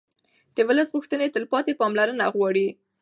[0.55, 2.67] د ولس غوښتنې تلپاتې پاملرنه غواړي